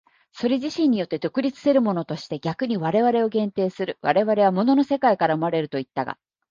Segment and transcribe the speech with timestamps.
[0.31, 6.17] それ自身によって独立せるものとして逆に我々を限定する、我々は物の世界から生まれるといったが、